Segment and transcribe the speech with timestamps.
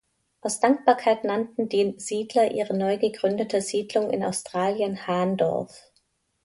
[0.41, 5.91] Aus Dankbarkeit nannten die Siedler ihre neu gegründete Siedlung in Australien Hahndorf.